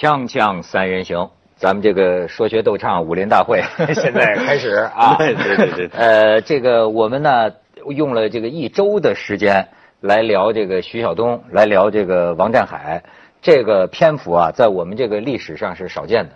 [0.00, 3.62] 锵锵三人行，咱们这个说学逗唱武林大会
[3.92, 5.16] 现在开始啊！
[5.20, 5.88] 对对对对。
[5.92, 7.52] 呃，这个我们呢
[7.86, 9.68] 用了这个一周的时间
[10.00, 13.02] 来聊这个徐晓东，来聊这个王占海。
[13.42, 16.30] 这个篇幅啊，在我们这个历史上是少见的。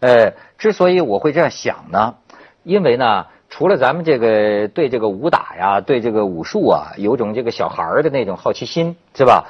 [0.00, 2.14] 呃，之所以我会这样想呢，
[2.62, 9.44] 因为呢，除了咱们这个对这个武打呀，对这个武术啊，有种这个小孩儿的那种好奇心，是吧？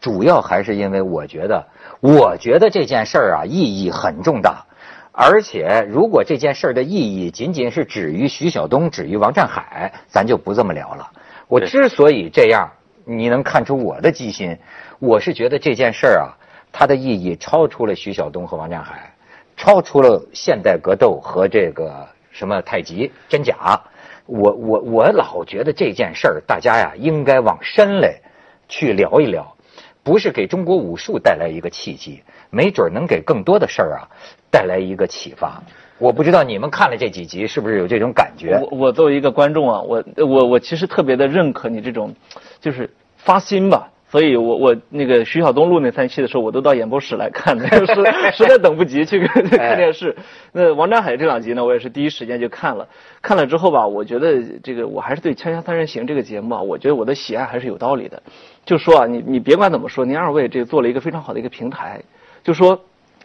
[0.00, 1.66] 主要还是因为我觉得，
[2.00, 4.64] 我觉得这件事儿啊意义很重大，
[5.12, 11.06] 而且如果这件事儿的意义仅仅是止于徐晓东、止于王占海，咱就不这么聊了。
[11.46, 12.70] 我之所以这样，
[13.04, 14.56] 你能看出我的机心，
[14.98, 16.32] 我是觉得这件事儿啊，
[16.72, 19.12] 它的意义超出了徐晓东和王占海，
[19.54, 23.78] 超出了现代格斗和这个什么太极真假。
[24.24, 28.22] 我我我老觉得这件事儿，大家呀应该往深嘞
[28.68, 29.54] 去聊一聊。
[30.02, 34.08] 不是给中国武术带来一个契机，没准能给更多的事儿啊
[34.50, 35.62] 带来一个启发。
[35.98, 38.58] 我不知道你们看了这几集是不是有这种感觉？
[38.70, 42.14] 我我作为一个观众啊，我我我其实特别的认可你这种，
[42.60, 43.90] 就是发心吧。
[44.10, 47.94] 所以我我那个徐晓东录那三期的时候，我都到演播室来看的， 实
[48.34, 50.16] 实在等不及去看电视。
[50.52, 52.88] 那王占海这两集呢，我也是第一时间就看了。
[53.22, 58.20] 看了之后吧，我觉得这个我还是对《锵锵三人行》这个节目啊，我觉得我的喜爱还是有道理的。
[58.66, 62.02] 就说啊，你你别管怎么说，您二位这做了一个非常好的一个平台，
[62.42, 62.80] 就说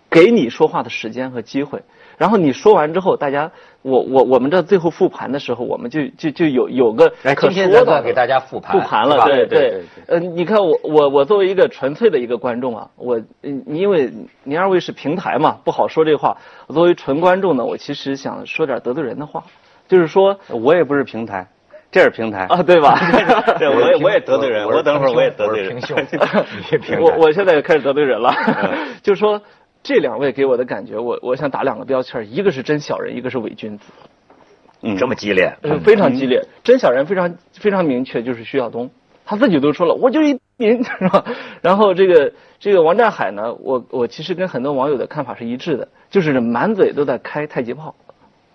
[0.10, 1.82] 给你说话的时间和机会。
[2.18, 9.84] 然后你说完之后，大家，我我我们这最后复盘的时候，我们就就就有有个可说的给大家复盘复盘了，对对。
[10.08, 14.10] 呃，你看我我我作为一个纯粹的一个观众啊，我因为
[14.46, 16.38] 您二位是平台嘛，不好说这话。
[16.68, 19.44] 我作为纯观众呢，我其实想说点得罪人的话，
[19.90, 21.46] 就是说我也不是平台，
[21.92, 22.98] 这是平台啊，对吧？
[23.60, 25.78] 对，我也我也得罪人，我等会儿我也得罪人。
[27.02, 28.34] 我 我现在也开始得罪人了，
[29.04, 29.42] 就是说。
[29.86, 33.86] 这两位给我的感觉，我我想打两个标签一个是真小人，一个是伪君子。
[34.82, 36.42] 嗯，这么激烈，非常激烈。
[36.64, 38.90] 真小人非常非常明确，就是徐晓东，
[39.26, 41.24] 他自己都说了，我就一民 是吧？
[41.62, 47.94] 然后这个这个王占海呢，我我其实跟很多网友的看法是一致的，就是满嘴都在开太极炮，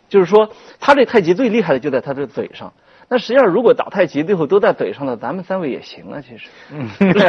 [0.09, 2.73] 就是说他这太极最厉害的就在他的嘴上。
[3.13, 6.21] 那实际上，如果打太极最后都在嘴上了，咱们三位也行啊。
[6.21, 6.89] 其实，嗯，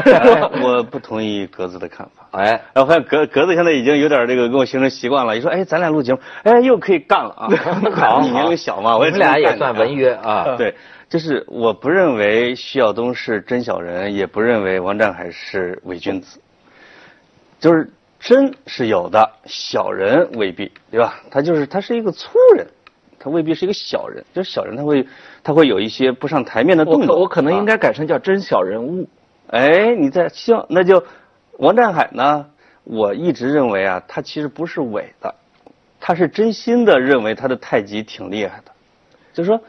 [0.62, 2.28] 我不同意格子的看法。
[2.40, 5.36] 哎，然后发现格格子现在已经有点这个跟我形成习惯了。
[5.36, 7.50] 一说，哎，咱俩录节目，哎，又可以干了啊。
[7.98, 10.56] 好， 你年龄小嘛，我们俩也算文约啊。
[10.56, 10.76] 对，
[11.10, 16.40] 就是我不认为徐晓东是真小人，也不认为王占海是伪君子。
[17.60, 17.90] 就是
[18.20, 21.16] 真是有的，小人未必，对吧？
[21.32, 22.68] 他就是他是一个粗人。
[23.24, 25.08] 他未必是一个小人，就是小人，他会
[25.44, 27.20] 他会有一些不上台面的动作。
[27.20, 29.08] 我可能应该改成叫真小人物。
[29.48, 31.04] 哎，你在行，那就
[31.60, 32.48] 王占海呢？
[32.84, 35.36] 我一直认为啊，他其实不是伪的，
[36.00, 38.72] 他是真心的认为他的太极挺厉害的。
[39.34, 39.62] 就是说，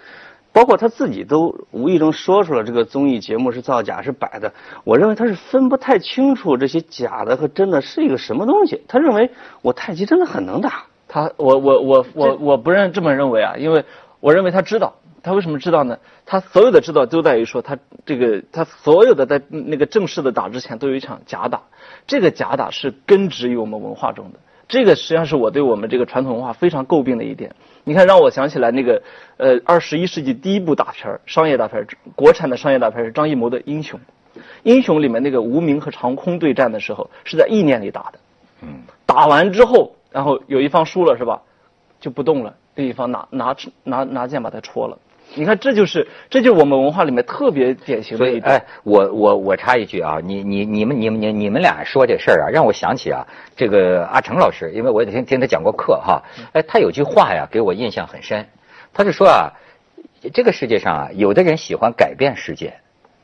[0.50, 4.52] 包括他自己都无意中说出了这个综艺节目是造假是摆的。
[4.84, 8.82] 我认为他是分不太清楚这些假的和真的是一个什么东西。
[8.88, 9.30] 他认为
[9.60, 10.84] 我太极真的很能打。
[11.12, 13.84] 他我我我我我不认这么认为啊，因为
[14.18, 15.98] 我认为他知道，他为什么知道呢？
[16.24, 21.60] 他所有的知道都在于说他这个他所有的在那个正式的打之前都有一场假打，
[22.06, 27.54] 这个假打是根植于我们文化中的，这个实际上是我对我们这个传统文化非常诟病的一点。
[27.84, 29.02] 你看，让我想起来那个
[29.36, 31.86] 呃二十一世纪第一部大片儿商业大片儿
[32.16, 34.00] 国产的商业大片是张艺谋的《英雄》，
[34.62, 38.18] 《英雄》里面那个无名和长空对战的时候是在意念里打的，
[38.62, 39.94] 嗯，打完之后。
[40.12, 41.40] 然后有一方输了是吧，
[42.00, 44.98] 就不动了，另一方拿拿拿拿剑把他戳了。
[45.34, 48.26] 你看，这就是这就是我们文化里面特别典型的。
[48.42, 56.22] 哎，我我我插一句啊，你你你们你们你你们俩说这事儿啊，让我想起啊，这个阿成老师，因为我也听听他讲过课哈。
[56.52, 58.46] 哎，他有句话呀，给我印象很深。
[58.92, 59.52] 他是说啊，
[60.34, 62.74] 这个世界上啊，有的人喜欢改变世界，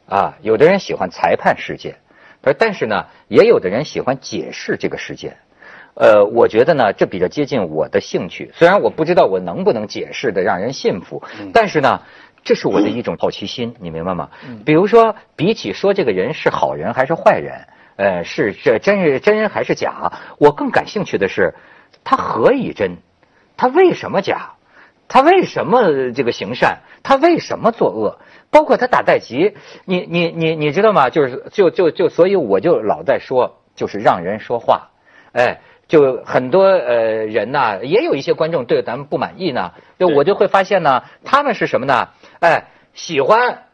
[0.09, 1.97] 啊，有的人喜欢裁判世界，
[2.41, 5.37] 他说，但是呢，也有的人喜欢解释这个世界。
[6.01, 8.53] 呃，我觉得呢，这比较接近我的兴趣。
[8.55, 11.21] 虽然我不知道我能不能解释的让人信服，
[11.53, 12.03] 但是呢，
[12.45, 14.31] 这是我的一种好奇心，你明白吗？
[14.65, 17.67] 比如说，比起说这个人是好人还是坏人，
[17.97, 21.53] 呃，是这真是真还是假，我更感兴趣的是，
[22.05, 22.99] 他何以真？
[23.57, 24.53] 他为什么假？
[25.09, 26.79] 他为什么这个行善？
[27.03, 28.21] 他为什么作恶？
[28.51, 31.11] 包括他打太极，你你你你知道吗？
[31.11, 34.91] 就是就就就，所以我就老在说，就是让人说话，
[35.33, 35.59] 哎。
[35.89, 39.73] 就很多呃人呐，也有一些观众对咱们不满意呢。
[39.99, 42.11] 就我就会发现呢，他们是什么呢？
[42.41, 42.65] 哎，
[42.95, 43.65] 喜欢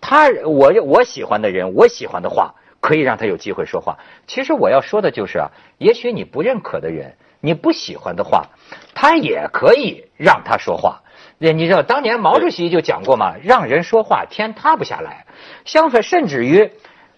[0.00, 3.98] 他我我喜欢的人，我喜欢的话，可以让他有机会说话。
[4.26, 8.50] 其实我要说的就是啊，也许你不认可的人，你不喜欢的话，
[8.94, 11.02] 他也可以让他说话。
[11.38, 15.26] 那你知道当年毛主席就讲过嘛，让人说话天塌不下来。
[15.64, 16.70] 相反，甚至于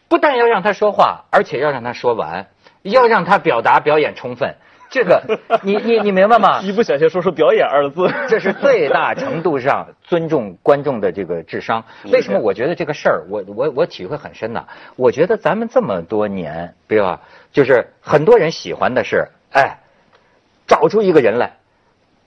[0.08, 2.46] 不但要让他说话，而且要让他说完，
[2.90, 4.54] 要让他表达表演充分。
[4.88, 5.20] 这个，
[5.62, 6.60] 你你你明白吗？
[6.62, 11.84] 一不小心说出“表演”二字，这是最大程度上尊重观众的这个智商。
[12.12, 14.64] 为什么我觉得这个事儿，我我我体会很深呢？
[14.94, 17.20] 我觉得咱们这么多年，对吧？
[17.52, 19.78] 就是很多人喜欢的是，哎，
[20.68, 21.56] 找出一个人来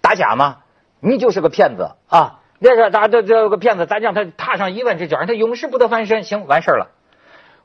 [0.01, 0.57] 打假吗？
[0.99, 2.41] 你就是个骗子啊！
[2.59, 6.87] 那个咱这这个骗子，咱让他踏上一万只脚，让他永世不得翻身，行，完事儿了。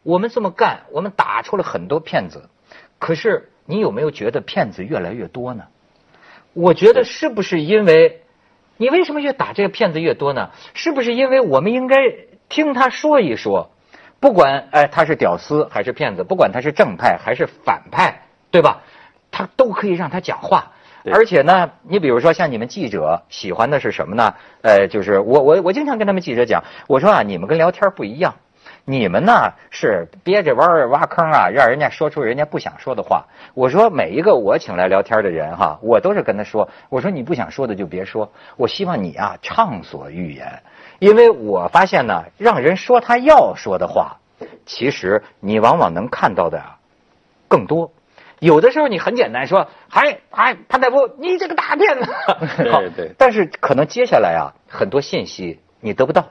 [0.05, 2.49] 我们这么干，我们打出了很多骗子，
[3.05, 3.51] 可是。
[3.67, 5.65] 你有没有觉得骗子越来越多呢？
[6.53, 8.21] 我觉得是不是因为，
[8.77, 10.51] 你为什么越打这个骗子越多呢？
[10.75, 11.97] 是不是因为我们应该
[12.51, 13.71] 听他说一说，
[14.21, 18.83] 不管哎他是屌丝还是骗子，不管他是正派还是反派，对吧？
[19.31, 20.73] 他都可以让他讲话。
[21.07, 24.35] 而且呢，你比如说像你们记者喜欢的是什么呢？
[24.61, 28.35] 呃，就是我我我经常跟他们记者讲，我说啊，你们跟聊天不一样。
[28.87, 33.25] 你们呢是憋着弯挖坑啊，让人家说出人家不想说的话。
[33.55, 40.63] 我说每一个我请来聊天的人哈，我都是跟他说，我说你不想说的就别说，我希望你啊畅所欲言，
[40.99, 44.19] 因为我发现呢，让人说他要说的话，
[44.67, 46.63] 其实你往往能看到的
[47.49, 47.91] 更多。
[48.41, 52.15] 有的时候你很简单说，还还潘大夫，你这个大骗子。
[52.59, 53.13] 对对。
[53.17, 56.27] 但是可能接下来啊，很多信息你得不到。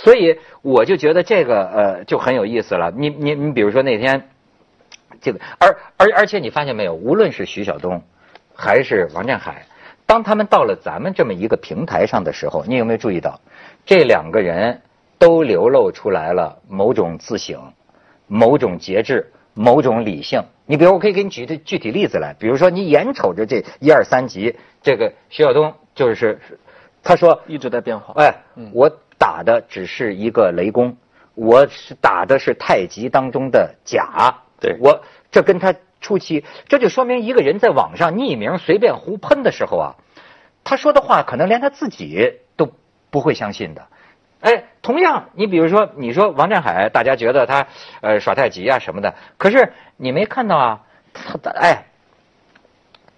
[0.00, 2.92] 所以我就觉得这个呃就很有意思了。
[2.96, 4.28] 你你你比如说那天，
[5.20, 8.00] 这个而而而且你发现没有，无论是徐晓东
[8.54, 9.66] 还是王占海，
[10.06, 13.40] 当他们到了咱们这么一个平台上的时候，你有没有注意到，
[13.84, 14.82] 这两个人
[15.18, 17.72] 都流露出来了某种自省、
[18.28, 20.40] 某种节制、某种理性。
[20.64, 26.38] 你比如我可以给你举的具体例子来，比如说你眼瞅着这一二三集，这个徐晓东就是
[27.02, 28.14] 他说一直在变化。
[28.22, 28.32] 哎，
[28.72, 28.88] 我。
[29.18, 30.96] 打的只是一个雷公，
[31.34, 34.42] 我是打的是太极当中的甲。
[34.60, 39.94] 对我这跟他初期，这就说明一个人在网上匿名随便胡喷的时候啊，
[40.64, 42.72] 他说的话可能连他自己都
[43.10, 43.86] 不会相信的。
[44.40, 47.66] 哎，同样，你比如说，你说王占海，大家觉得他
[48.00, 51.86] 呃耍太极啊什么的，可是你没看到啊，他哎，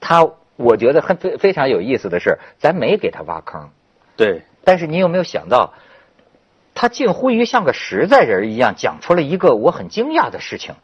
[0.00, 0.26] 他
[0.56, 3.68] 我觉得很非非常有意思的是，咱没给他挖坑。
[4.16, 5.74] 对，但是你有没有想到？
[6.80, 10.76] 他近乎于像个实在人一样，讲出了一个我很惊讶的事情。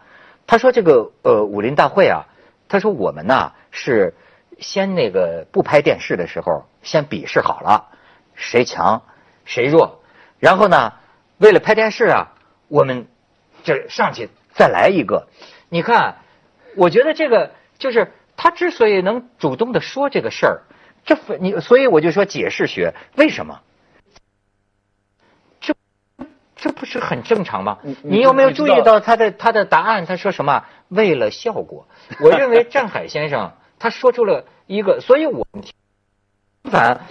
[0.47, 2.27] 他说：“这个呃武林大会啊，
[2.69, 4.13] 他说我们呢是
[4.59, 7.89] 先那个不拍电视的时候先比试好了，
[8.35, 9.05] 谁强
[9.47, 10.03] 谁弱，
[10.39, 10.93] 然后呢
[11.39, 12.35] 为了拍电视啊，
[12.69, 13.07] 我们
[13.65, 15.29] 这上去再来一个。
[15.71, 16.17] 你看，
[16.77, 20.61] 我觉得这个就是他之所以能主动的说这个事儿，
[21.07, 23.63] 这你所以我就说解释学为什么。”
[26.57, 27.79] 这不是很正常吗？
[28.03, 30.07] 你有没有注意到他的他的答案？
[30.07, 30.65] 他说什么？
[30.89, 31.87] 为了效果。
[32.19, 35.47] 我认为占海先生他说出了一个，所以我
[36.65, 37.03] 反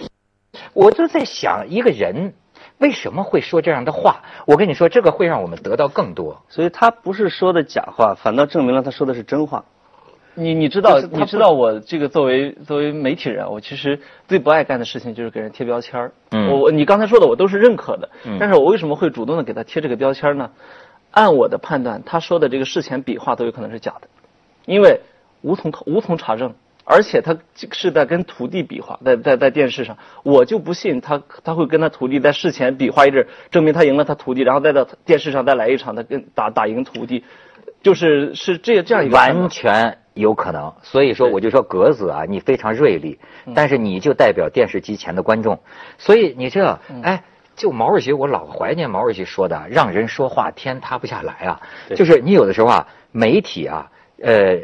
[0.72, 2.34] 我就在想，一个人
[2.78, 4.22] 为什么会说这样的话？
[4.46, 6.42] 我跟你说，这个会让我们得到更多。
[6.48, 9.64] 所以他不是说的假话，反倒证明了他说的是真话。
[10.36, 16.12] 你你知道你知道我这个作为作为媒体人，我其实最不爱干的事情就是给人贴标签儿。
[16.30, 18.08] 嗯，我我你刚才说的我都是认可的。
[18.24, 20.50] 嗯，但是我为什么会主动的给他贴这个标签呢？
[21.10, 24.08] 按我的判断，他说的这个事前比划都有可能是假的，
[24.66, 25.00] 因为
[25.40, 26.52] 无从无从查证，
[26.84, 27.38] 而且他
[27.72, 37.24] 是在跟徒弟比划，在在在电视上，我就不信他他会跟他徒弟在事前比划一阵，证明他赢了他徒弟，然后再到电视上再来一场，他跟打打赢徒弟，
[37.82, 39.98] 就是是这这样一个完全。
[40.16, 43.20] 有可能，所以说我就说格子啊，你非常锐利，
[43.54, 45.60] 但是你就代表电视机前的观众，
[45.98, 47.22] 所以你这哎，
[47.54, 51.60] 就毛主席，我老怀念毛主席说的，让人说话天塌不下来啊。
[51.94, 53.90] 就是你有的时候啊，媒体啊，
[54.22, 54.58] 呃，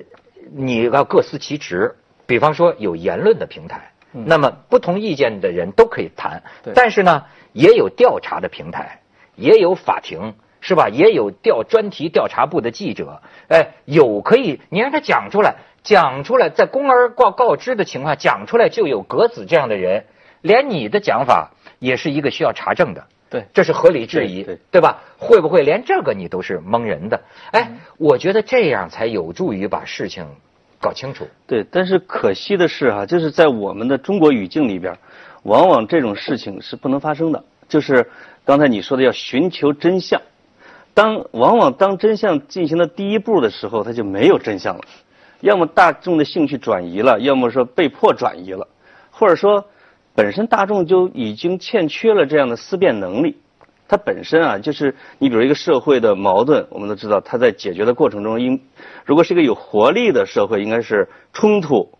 [0.52, 1.94] 你要各司其职。
[2.24, 6.42] 比方说有言论的平台，那么不同意见的人都可以谈，
[6.74, 9.00] 但是呢，也有调查的平台，
[9.36, 10.34] 也有法庭。
[10.62, 10.88] 是吧？
[10.88, 20.04] 也有调专题调查部的记者，哎，有可以你让他讲出来，讲出来，在公而告告知的情况讲出来，就有格子这样的人，
[20.40, 21.50] 连你的讲法
[21.80, 25.02] 也是一个需要查证的，对，这是合理质疑，对对吧？
[25.18, 27.20] 会不会连这个你都是蒙人的？
[27.50, 30.24] 哎，我觉得这样才有助于把事情
[30.80, 31.26] 搞清楚。
[31.48, 34.96] 对，但是可惜的是哈，就是在我们的中国语境里边，
[35.42, 37.42] 往往这种事情是不能发生的。
[37.68, 38.08] 就是
[38.44, 40.22] 刚才你说的要寻求真相。
[40.94, 44.82] 当往往当真相进行了第一步的时候，它就没有真相了，
[45.40, 48.68] 要么大众的兴趣转移了，要么说被迫转移了，
[49.10, 49.66] 或者说
[50.14, 53.38] 本身大众就已经欠缺了这样的思辨能力。
[53.88, 58.60] 它本身啊，就是你比如一个社会的矛盾，我们都知道，它在解决的过程中，应
[59.04, 61.90] 如果是一个有活力的社会，应该是冲突、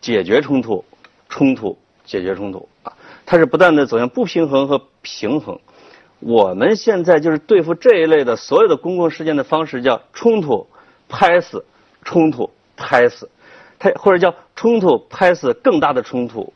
[0.00, 0.84] 解决冲突、
[1.28, 2.92] 冲突、解决冲突啊，
[3.26, 5.58] 它是不断的走向不平衡和平衡。
[6.20, 10.66] 我们现在就是对付这一类的所有的公共事件的方式，叫冲突
[11.08, 11.64] 拍死，
[12.04, 13.28] 冲突拍死，
[13.78, 16.52] 它或者叫冲突拍死更大的冲突，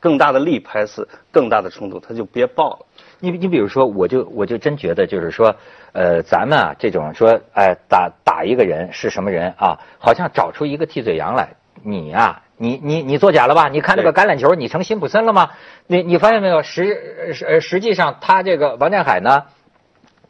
[0.00, 2.86] 更大的力拍死更大的冲突，它就别爆了。
[3.20, 5.54] 你你比如说，我就我就真觉得就是说，
[5.92, 9.78] 呃，咱们啊这种说，哎，打打一个人是什么人啊？
[10.00, 11.54] 好像找出一个替罪羊来，
[11.84, 13.68] 你呀、你你你作假了吧？
[13.68, 15.50] 你看这个橄榄球，你成辛普森了吗？
[15.86, 16.62] 你你发现没有？
[16.62, 19.44] 实实实际上，他这个王占海呢，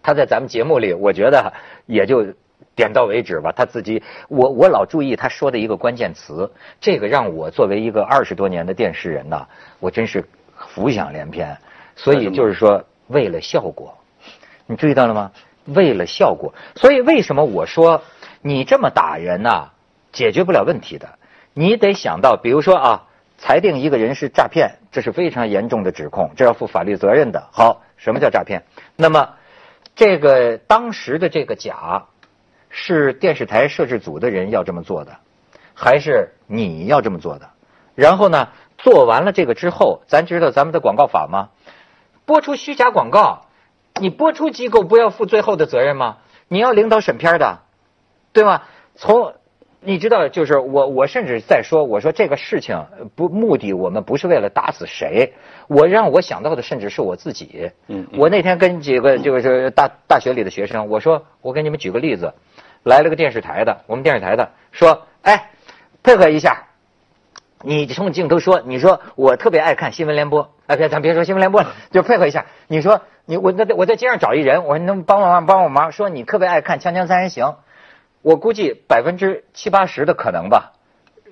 [0.03, 1.53] 他在咱们节目里，我觉得
[1.87, 2.27] 也就
[2.75, 3.53] 点到为止吧。
[3.53, 6.51] 他自己，我我老注意他说的一个关键词，
[6.81, 9.47] 这个让我作为一个二十多年的电视人呐，
[9.79, 10.25] 我真是
[10.57, 11.55] 浮想联翩。
[11.97, 13.95] 所以就是说，为了效果，
[14.67, 15.31] 你注意到了吗？
[15.67, 18.03] 为了效果，所以为什么我说
[18.41, 19.69] 你这么打人呐、
[20.13, 21.07] 解决不了问题的？
[21.55, 23.05] 你得想到，比如说啊，
[23.39, 27.49] 裁定一个人是诈骗，这是非常严重的指控，这要负法律责任的。
[27.53, 28.63] 好，什么叫诈骗？
[28.97, 29.35] 那么
[29.95, 32.05] 这个当时的这个假，
[32.71, 35.17] 是电视台摄制组的人要这么做的，
[35.75, 37.51] 还是你要这么做的？
[37.95, 41.51] 然后呢，做完了这个之后，咱知道咱们的广告法吗？
[42.25, 43.47] 播出虚假广告，
[44.01, 46.19] 你播出机构不要负最后的责任吗？
[46.49, 47.59] 你要领导审片的，
[48.33, 48.63] 对吗？
[48.95, 49.35] 从
[49.85, 55.33] 你知道，就是我我甚至在说，我说这个事情呃不目的，我们不是为了打死谁，
[55.67, 57.73] 我让我想到的甚至是我自己。
[57.89, 62.33] 嗯嗯我那天跟几个就是大大学里的学生，我说我给你们举个例子，
[62.85, 65.51] 来了个电视台的，我们电视台的说，哎，
[66.05, 66.69] 配合一下，
[67.63, 72.47] 你冲镜头说，你说我特别爱看新闻联播，哎，别咱别说新闻联播了，就配合一下。
[72.69, 77.47] 你说你我在我在街上找一人，我说你能帮我忙帮我忙，说你特别爱看《锵锵三人行》，
[78.23, 80.73] 我估计百分之七八十的可能吧，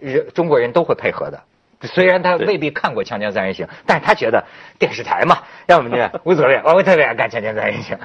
[0.01, 1.43] 人中国人都会配合的。
[1.83, 4.45] 虽然他未必看过《锵锵三人行》，但是他觉得
[4.79, 7.97] 电视台嘛，要么呢无所谓，我特别爱看《锵锵三人行》，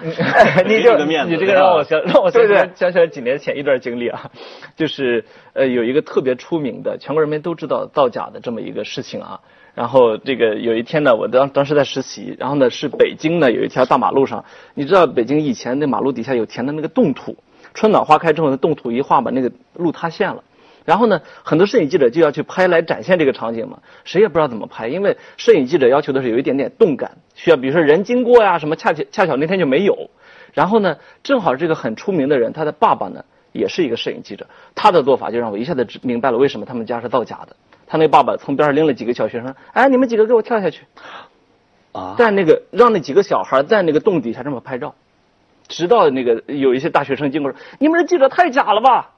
[0.65, 4.31] 你就这个面子你这个让我想让我想对不对想想起来几年前一段经历啊，
[4.77, 9.41] 就是呃有一个特别出名的，全国人民都知道造假的这么一个事情啊。
[9.73, 17.35] 然后这个有一天呢，我当当时在实习，然后呢是北京呢有一条大马路上，你知道北京以前那马路底下有填的那个冻土，
[17.75, 20.43] 春暖花开之后，那冻土一化把那个路塌陷了。
[20.85, 30.09] 然后呢，很多摄影记者就要去拍来展现这个场景嘛，谁也不知道怎么拍，因为摄影记者要求的是有一点点动感，需要比如说人经过呀什么，恰巧恰巧那天就没有。
[30.53, 37.55] 然后呢，正好这个很出名的人，他的爸爸呢也是一个摄影记者，他的做法就让我一下子知明白了为什么他们家是造假的。
[37.87, 40.83] 他那爸爸从边上拎了几个小学生，哎，你们几个给我跳下去，
[41.91, 44.93] 啊，在那个让那几个小孩在那个洞底下这么拍照，
[45.67, 49.11] 直到那个有一些大学生经过说：“你们这记者太假了吧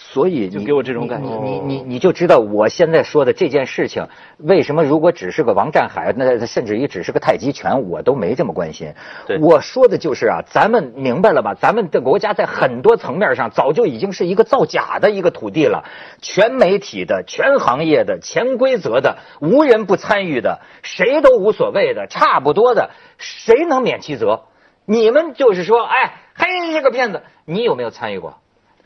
[0.00, 8.94] 所以就给我这种感觉你你你你就知道我现在说的这件事情，为什么如果只是个王占海，那甚至于只是个太极拳，我都没这么关心
[9.26, 9.40] 对。
[9.40, 11.54] 我说的就是啊，咱们明白了吧？
[11.54, 15.82] 咱们的国家在很多层面上早就已经是一个造假的一个土地了，
[16.22, 24.44] 全媒体的、全行业的、潜规则的、无人不参与的、谁都无所谓的、差不多的，谁能免其责？
[24.88, 28.38] 你们就是说，哎，嘿，这个骗子，你有没有参与过？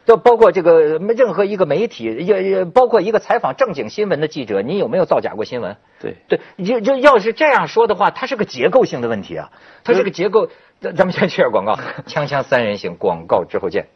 [0.05, 5.77] 就包括这个任何一个媒体，也也包括一个采访正经新闻的记者，你有没有造假过新闻？
[6.01, 9.53] 对，对，就就要是这样说的话，它是个结构性的问题啊，
[9.85, 10.49] 它是个结构。
[10.81, 11.79] 咱咱们先去点广告，
[12.09, 13.87] 锵锵三人行，广告之后见。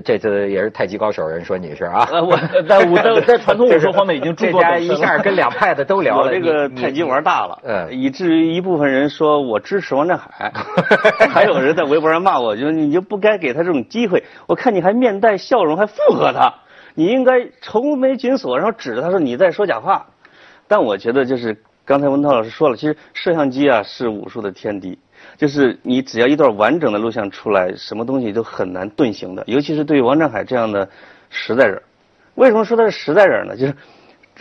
[0.00, 2.08] 这次也是太极高手，人说你是啊？
[2.10, 2.36] 呃我
[2.68, 6.26] 在武在 在传统武术方面已经著这家一作本身了下跟两派的都聊了。
[6.28, 10.52] 我这个太极玩大了，嗯以至于一部分人说我支持王振海，
[11.30, 14.24] 还有人在微博上骂我，就你就不该给他这种机会。
[14.46, 16.54] 我看你还面带笑容，还附和他，
[16.94, 20.06] 你应该愁眉紧锁，然后指着他说你在说假话。
[20.68, 24.98] 但我觉得就是刚才文涛老师说了，其实摄像机啊是武术的天敌，
[25.36, 30.88] 就是你只要一段完整的录像出来，什么东西都很难遁形的，尤其是对于王占海这样的
[31.28, 31.80] 实在人。
[32.34, 33.56] 为什么说他是实在人呢？
[33.56, 33.74] 就是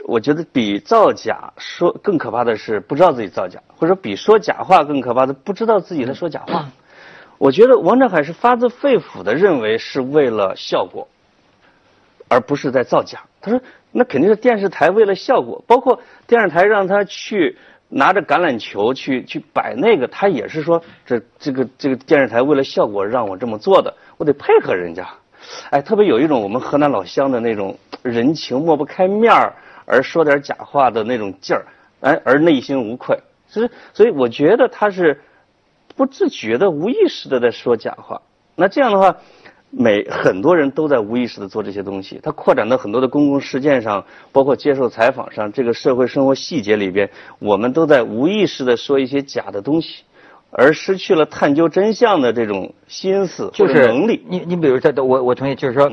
[0.05, 6.69] 我觉得比造假说更可怕的是不知道自己造假，或者说比说假话更可怕的不知道自己在说假话。
[7.37, 11.07] 我觉得王占海是发自肺腑的认为是为了效果，
[12.27, 13.23] 而不是在造假。
[13.41, 17.57] 他说那肯定是电视台为了效果，包括电视台让他去
[17.89, 25.09] 拿着橄榄球去去摆那个，他也是说这这个这个电视台为了效果让我这么做的，我得配合人家。
[25.71, 29.53] 哎，特别有一种我们河南老乡的那种人情抹不开面儿
[29.85, 31.65] 而说点假话的那种劲儿，
[32.01, 33.17] 哎，而内心无愧。
[33.47, 35.21] 所以，所以我觉得他是
[35.95, 38.21] 不自觉的、无意识的在说假话。
[38.55, 39.17] 那这样的话，
[39.71, 42.19] 每很多人都在无意识的做这些东西。
[42.23, 47.09] 它扩展到很多的公共事件上，包括接受采访上，这个社会生活细节里边，
[47.39, 50.03] 我们都在无意识的说一些假的东西。
[50.51, 54.25] 而失去了探究真相的这种心思或者能力。
[54.27, 55.91] 你你比如这，我我同意，就是说，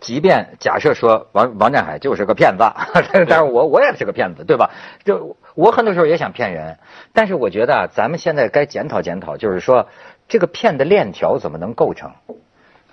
[0.00, 2.64] 即便假设说王王占海就是个骗子，
[3.28, 4.72] 但是我我也是个骗子，对吧？
[5.04, 6.76] 就我很多时候也想骗人，
[7.12, 9.86] 但是我觉得咱们现在该检讨检讨，就是说
[10.26, 12.10] 这个骗的链条怎么能构成？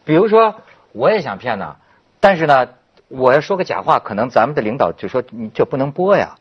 [0.05, 0.55] 比如说
[0.93, 1.75] 我也想骗呢，
[2.19, 2.69] 但是呢，
[3.09, 6.35] 我要说个假话，可能咱们的领导就说你这不能播呀，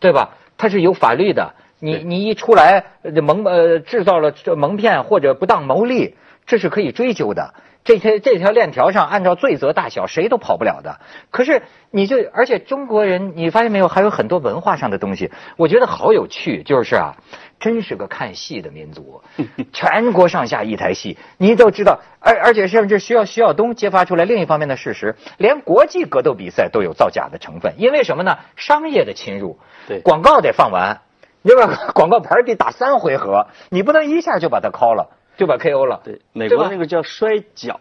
[0.00, 0.30] 对吧？
[0.58, 1.54] 他是有法律的。
[1.84, 6.14] 你你一出来蒙呃制造了这蒙骗或者不当牟利，
[6.46, 7.54] 这是可以追究的。
[7.84, 11.00] 这些这条链条上按照罪责大小谁都跑不了的。
[11.30, 16.62] 可是你就而且中国人你发现没有还有很多文化上的东西，我觉得好有趣。
[16.62, 17.16] 就是啊，
[17.58, 19.22] 真是个看戏的民族，
[19.72, 22.00] 全国上下一台戏，你都知道。
[22.20, 27.74] 而而且甚至需要徐晓东揭发出来另一方面的事实，连国际格斗比赛都有造假的成分。
[27.78, 28.38] 因为什么呢？
[28.54, 29.58] 商业的侵入，
[29.88, 31.00] 对广告得放完。
[31.44, 36.00] 你把 广告牌得打三回合，你不能一下就把它敲了，就把 KO 了。
[36.04, 37.76] 对，美国那个叫摔跤，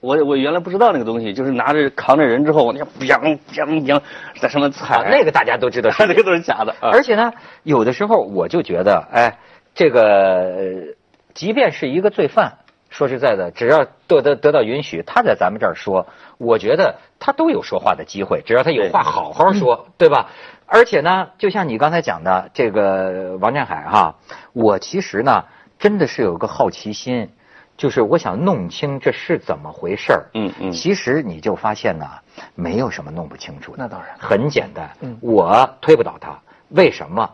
[0.00, 4.00] 我我原来不知道那个东西，就是拿着扛着人之后，你看砰砰砰
[4.40, 6.74] 在上面踩，那个大家都知道， 那个都是假的。
[6.80, 7.32] 而且呢，
[7.62, 9.38] 有的时候我就觉得，哎，
[9.74, 10.94] 这个
[11.34, 12.58] 即便是一个罪犯，
[12.88, 16.06] 说实在的，只要得得得到允许，他在咱们这儿说，
[16.38, 20.30] 我觉得他都有说话的机会，只要他有话好好说，对吧？
[20.72, 24.14] 而且呢，就像你刚才讲的这个王占海哈，
[24.52, 25.44] 我其实呢
[25.80, 27.28] 真的是有个好奇心，
[27.76, 30.26] 就是我想弄清这是怎么回事儿。
[30.34, 30.70] 嗯嗯。
[30.70, 32.06] 其实你就发现呢，
[32.54, 33.78] 没有什么弄不清楚的。
[33.78, 34.10] 那当然。
[34.18, 34.90] 很简单。
[35.00, 35.16] 嗯。
[35.22, 36.38] 我推不倒他，
[36.68, 37.28] 为什么？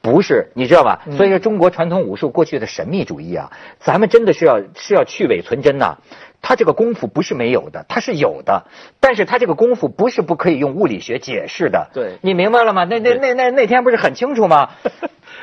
[0.00, 1.00] 不是，你知道吧？
[1.16, 5.96] 所以说，中国传统武术过去的神秘主义啊，咱们真的是要是要去伪存真呐。
[6.40, 8.64] 他这个功夫不是没有的，他是有的，
[8.98, 11.88] 但是他这个功夫不是不可以用物理学解释的。
[11.92, 12.84] 对，你明白了吗？
[12.84, 14.70] 那那那那那天不是很清楚吗？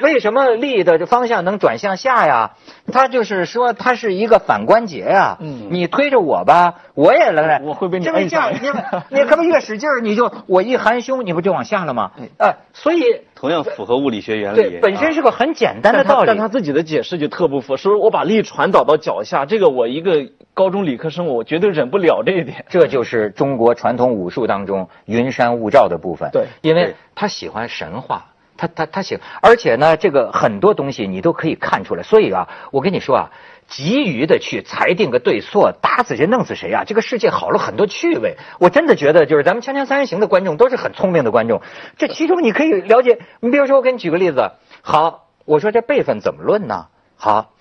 [0.01, 2.51] 为什么力的这方向能转向下呀？
[2.91, 5.38] 他就是说，它是一个反关节呀。
[5.39, 7.62] 嗯，你推着我吧，我也来。
[7.63, 8.49] 我会被你摁下。
[8.49, 8.59] 你
[9.09, 12.12] 你可不越使劲儿，你就我一含胸，你不就往下了吗？
[12.38, 13.03] 哎，所以
[13.35, 14.55] 同样符合物理学原理。
[14.55, 16.27] 对，本身是个很简单的道理。
[16.27, 22.65] 但他自己的解释就特不符，说我把力传导到脚下，这个我一个高中理科生，我绝对忍不了这一点。
[22.69, 26.29] 这就是中国传统武术当中云山雾罩的部分。
[26.31, 28.25] 对，因为他喜欢神话。
[28.59, 32.03] 他他他行，而且呢，这个很多东西你都可以看出来。
[32.03, 33.31] 所以啊，我跟你说啊，
[33.67, 38.35] 急于的去裁定个对错，打死谁弄死谁啊，这个世界好了很多趣味。
[38.59, 41.61] 我真的觉得，就是咱们《锵锵三人行》的观众都是很聪明的观众。
[41.97, 44.51] 这其中你可以了解，你比如说，我给你举个例子。
[44.81, 46.87] 好，我说这辈分怎么论呢？
[47.15, 47.53] 好，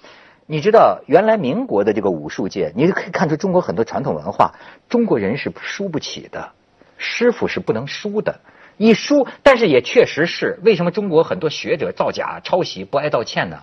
[0.46, 4.54] 你知道原来民国的这个武术界，你就可以看出中国很多传统文化，
[4.88, 6.50] 中国人是输不起的，
[6.96, 8.40] 师傅是不能输的。
[8.78, 13.58] 一输，但是也确实是为什么中国很多学者造假、抄袭不爱道歉呢？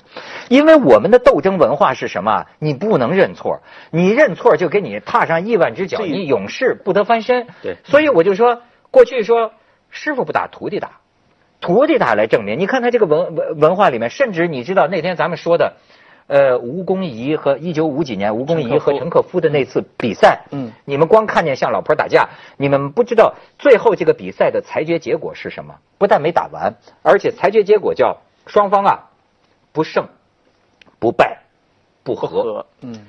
[0.50, 2.46] 因为我们的斗争文化是什么？
[2.60, 7.48] 你不能认错，你认错就给你踏上亿万只脚，你永世不得翻身。
[7.64, 9.54] 对，所以我就说，过去说
[9.90, 11.00] 师傅不打，徒弟打，
[11.62, 12.60] 徒弟打来证明。
[12.60, 15.78] 你看他这个文文文化里面，甚至你知道那天咱们说的。
[16.28, 25.76] 呃，吴公仪和一九五几年，吴公仪和陈可夫的那次比赛，嗯，你们光看见像老婆打架，你们不知道最后这个比赛的裁决结果是什么？
[26.00, 29.10] 不但没打完，而且裁决结果叫双方啊
[29.72, 30.08] 不胜
[30.98, 31.42] 不败
[32.04, 33.06] 不和，嗯，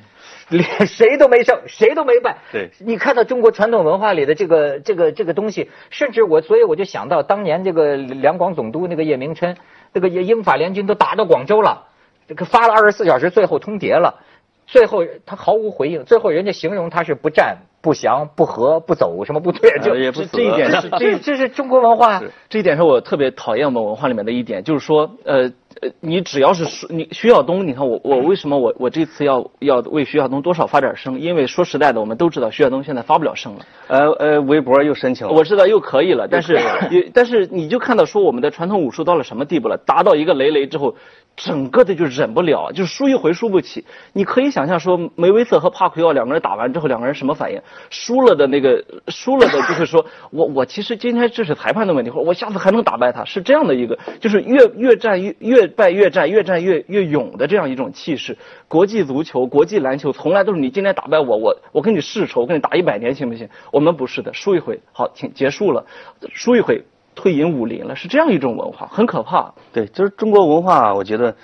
[0.50, 2.37] 连谁都没胜，谁都没败。
[2.52, 9.57] 对，你看到中国传统文化里的这个这个这个东西，甚至我，所以我就想到当年这个两广总督那个叶明琛，
[9.94, 11.87] 那个英法联军都打到广州了。
[12.28, 14.20] 这个发了二十四小时，最后通牒了，
[14.66, 17.94] 最后他毫无回应，最后人家形容他是不战不。
[17.94, 22.20] 降、不和、不走，什么不退，就也不这一点是这这是中国文化。
[22.50, 25.52] 这一点是我特别讨厌我们文化里面的一点，就是说，呃。
[25.82, 31.20] 呃，你只要是说你徐晓东，你看我我为什么我我这次要要为徐晓东多少发点声？
[31.20, 33.66] 因为说实在的，我们都知道徐晓东现在发不了声了。
[33.88, 36.58] 呃呃，微博又申请了，我知道又可以了，但是
[36.90, 39.76] 也但是你就看到说我们的传统武术到了什么地步了？
[39.76, 40.96] 达到一个累累之后。
[41.37, 43.85] 整个的就忍不了，就是输一回输不起。
[44.14, 47.61] 你可以想象说，梅威瑟和帕奎奥两个人打完之后，两个人什么反应？
[47.90, 58.38] 输了的那个输了的就会说，我我其实今天这是裁判的问题，或者我下次还能打败他，是这样的一个，就是越越战越越败越战，越战越越勇的这样一种气势。
[58.66, 63.46] 国际足球、国际篮球从来都是你今天打败我，我我跟你世仇，我跟你打一百年行不行？
[63.70, 65.85] 我们不是的，输一回好，请结束了，
[66.33, 66.83] 输一回。
[67.16, 69.55] 退隐武林了，是这样一种文化，很可怕。
[69.72, 71.35] 对，就是中国文化，我觉得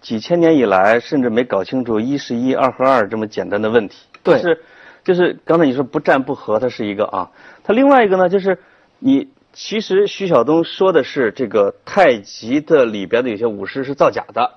[0.00, 4.06] 几千年以来，甚至没搞清楚一是一，二和二这么简单的问题。
[4.22, 4.62] 对，就是，
[5.02, 7.30] 就是刚才你说不战不和，它是一个啊。
[7.64, 8.58] 它另外一个呢，就是
[8.98, 14.52] 你其实徐晓东说的是这个太极的里边的有些武师是造假的。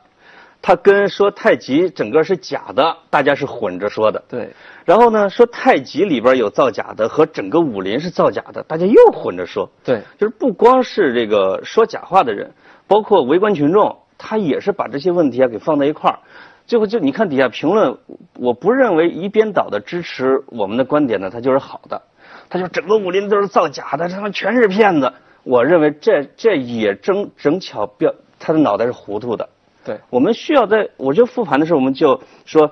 [0.62, 4.24] 他跟说太极整个是假的，大家是混着说的。
[4.28, 4.50] 对。
[4.86, 9.69] 然后呢，说太极里边有造假的和整个武林是造假的，大家又混着说。
[9.84, 10.02] 对。
[10.17, 12.54] 就是不光是这个说假话的人，
[12.88, 16.19] 包括围观群众，他也是把这些问题啊给放在一块儿。
[16.67, 17.97] 最后就你看底下评论，
[18.36, 22.04] 我不认为一边倒的支持我们的观点呢，他就是好的。
[22.50, 25.12] 他就整个武林都是造假的，他们全是骗子。
[25.43, 29.50] 我认为这这也正正巧表他的脑袋是糊涂的。
[29.84, 32.72] 对，我们需要在，我就复盘的时候，我们就说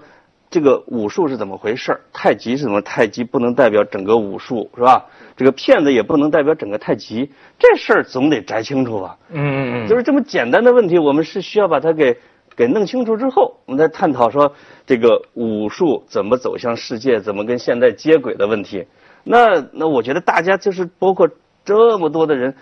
[0.50, 2.82] 这个武术是怎么回事儿太极是怎么？
[2.82, 5.06] 太极不能代表整个武术，是吧？
[5.36, 9.18] 这个骗子也不能代表整个太极，这事儿总得摘清楚吧？
[9.32, 9.88] 嗯嗯嗯。
[9.88, 12.18] 就是这么简单的问题，我们是需要把它给
[12.56, 14.54] 给弄清楚之后，我们再探讨说
[14.86, 18.86] 这个武术怎么走向世界，怎么跟现代接轨的问题。
[19.24, 21.30] 那那我觉得大家就是包括
[21.66, 22.56] 这么多的人。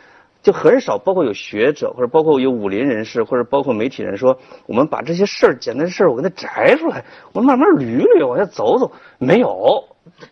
[0.48, 8.90] 就很少，包括有学者，或者包括有武林人士，或者包括媒体人说，我们把这些事儿、简单的事儿，我给它摘出来，我慢慢捋捋，往下走走。
[9.18, 9.84] 没有，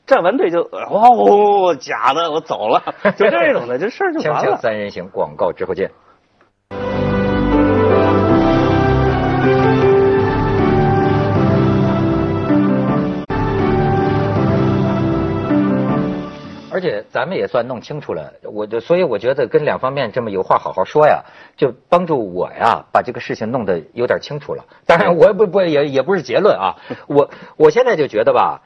[0.08, 2.82] 站完队就哦，假的，我走了，
[3.18, 4.56] 就这种的，这事儿就完了。
[4.64, 5.92] 三人行，广告之后见。
[16.76, 21.24] 而且咱们也算弄清楚了，我就所以我觉得跟两方面这么有话好好说呀，
[21.56, 24.66] 就帮助我呀把这个事情弄得有点清楚了。
[24.86, 26.76] 当然我不不也也不是结论啊，
[27.08, 28.64] 我我现在就觉得吧，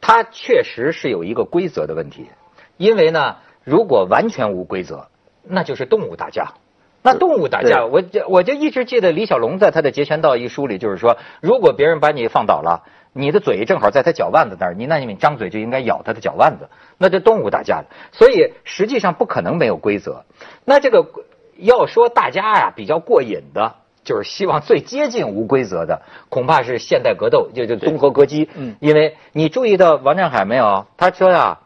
[0.00, 2.30] 它确实是有一个规则的问题，
[2.76, 5.08] 因为呢，如果完全无规则，
[5.42, 6.52] 那就是动物打架。
[7.02, 12.84] 那动物打架，我就我就一直记得李小龙在他的《截拳道》一书里就是说，如果别人把你放倒了。
[13.12, 17.86] 你的嘴正好在它脚腕子那儿，你那你张嘴就应该咬它的脚腕子，那这动物打架了。
[18.12, 20.24] 所以实际上不可能没有规则。
[20.64, 21.04] 那这个
[21.56, 28.48] 要说大家呀比较过瘾的，就是希望最接近无规则的，恐怕是现代格斗，就就综合格击。
[28.54, 30.86] 嗯，因为你注意到王占海没有？
[30.96, 31.58] 他说呀，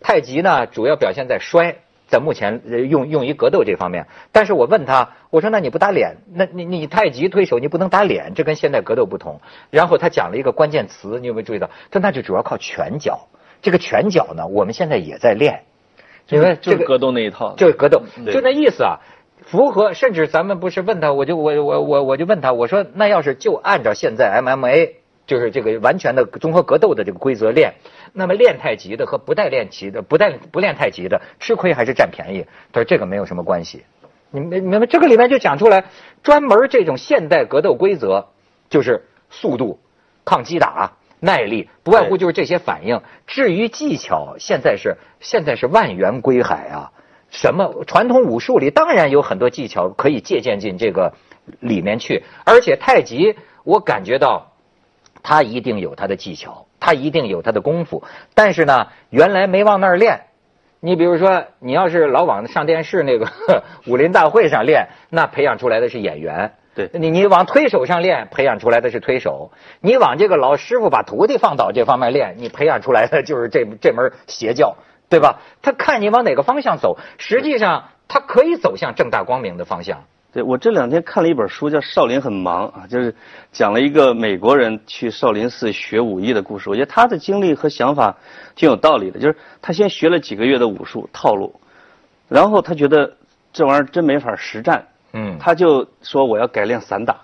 [0.00, 1.81] 太极呢主要表现在摔。
[2.12, 9.40] 在目前用用于格斗这方面，但是我问他，我说那你不打脸，那你你太极推手你不能打脸，这跟现代格斗不同。
[9.70, 11.70] 然后他讲了一个关键词，你有没有注意到？
[11.90, 13.28] 他那就主要靠拳脚，
[13.62, 15.62] 这个拳脚呢，我们现在也在练，
[16.28, 19.00] 因为就是格斗那一套，就是格斗，就那意思啊，
[19.46, 19.94] 符合。
[19.94, 25.01] 甚至咱们不是问他，我就我我我我就问他，我说那要是就按照现在 MMA。
[25.24, 27.74] 就是这个完全的综合格斗的这个规则练，
[28.12, 32.44] 那么练太极的和不带练习的、不带不练太极的，吃亏还是占便宜？
[32.72, 33.84] 他说这个没有什么关系。
[34.30, 35.84] 你明明白这个里面就讲出来，
[36.22, 38.30] 专门这种现代格斗规则
[38.68, 39.78] 就是速度、
[40.24, 43.00] 抗击打、耐力，不外乎就是这些反应。
[43.26, 46.92] 至于技巧，现在是现在是万元归海啊！
[47.30, 51.14] 什么传统武术里当然有很多技巧可以借鉴进这个
[51.60, 54.51] 里面去，而且太极我感觉到。
[55.22, 58.02] 他一定有他的技巧，他一定有他的功夫，
[58.34, 60.22] 但是呢，原来没往那儿练。
[60.80, 63.28] 你比如说，你要是老往上电视那个
[63.86, 66.54] 武林大会上练，那培养出来的是演员。
[66.74, 69.52] 对，你你往推手上练，培养出来的是推手。
[69.80, 74.76] 你往这个老师傅把徒弟放倒这方面练，你培养出来的就是这这门邪教，
[75.08, 75.40] 对吧？
[75.60, 80.04] 他看你往哪个方向走，实际上他可以走向正大光明的方向。
[80.32, 83.14] 对，我这两天看了一本书，叫《少林很忙》啊，就是
[83.52, 86.70] 讲了一个美国人去少林寺学武艺的故事。
[86.70, 88.16] 我觉得他的经历和想法
[88.56, 91.60] 挺有道理的，就是他先学了几个月的武术套路，
[92.28, 93.16] 然后他觉得
[93.52, 97.20] 这玩意儿真没法实战，嗯，他就说我要改练散打，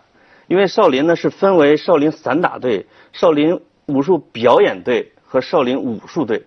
[0.47, 6.45] 因为少林呢是分为少林散打队、少林武术表演队和少林武术队。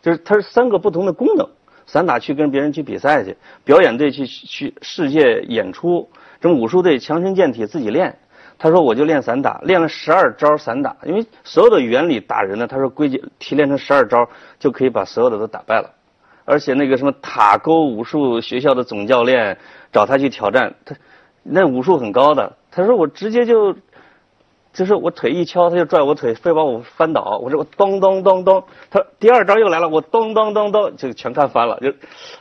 [0.00, 1.48] 就是它是三个不同的功能。
[1.86, 6.08] 散打去跟别人去比赛去，表演队去去世界演出，
[6.40, 8.18] 这么武术队强身健体自己练。
[8.58, 15.90] 他说我就练散打，练了十二招散打，因为所有的原理打人呢，他说规矩提炼成十二招就可以把所有的都打败了。
[16.44, 19.58] 而且那个什么塔沟武术学校的总教练
[19.92, 20.94] 找他去挑战，他
[21.42, 23.76] 那武术很高的，他说我直接就。
[24.74, 27.38] 就是我腿一敲，他就拽我腿，非把我翻倒。
[27.40, 31.78] 我说我咚咚咚咚，他第二招又来了，我咚咚咚咚就全看翻了。
[31.80, 31.92] 就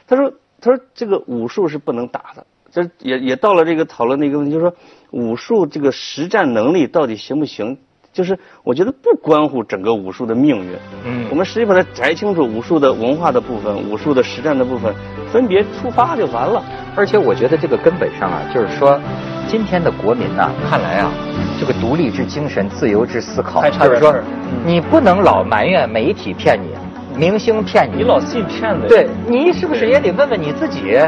[0.07, 4.73] 他说他说这个武术是不能打的，这也也到了这个讨论的一个问题，就是说
[5.11, 7.77] 武术这个实战能力到底行不行？
[8.11, 10.75] 就是我觉得不关乎整个武术的命运。
[11.05, 14.93] 嗯，我们实际把它摘清楚，武术的文化的部分，武术的实战的部分，
[15.31, 16.63] 分别出发就完了。
[16.95, 18.99] 而且我觉得这个根本上啊，就是说。
[19.47, 21.11] 今天的国民呐，看来啊，
[21.59, 24.15] 这个独立之精神、自由之思考，就是说，
[24.65, 26.69] 你不能老埋怨媒体骗你，
[27.17, 28.87] 明星骗你，你老信骗子。
[28.87, 30.99] 对你是不是也得问问你自己？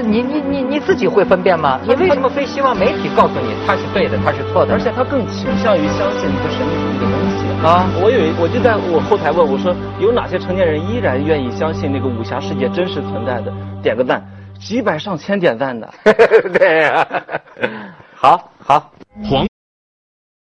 [0.00, 1.80] 你你你你自己会分辨吗？
[1.84, 4.72] 你为什么非希望媒体告诉你他是对的，他是错的？
[4.72, 7.84] 而且他更倾向于相信一个神秘主义的东西啊！
[8.00, 13.52] 我有我就在我后台问我说，有哪些成年人依然愿意相信那个武侠世界真实存在的？
[13.82, 14.22] 点个赞。
[14.60, 15.92] 几百上千点赞的。
[16.58, 17.06] 对啊
[18.14, 18.92] 好 好。
[19.24, 19.46] 黄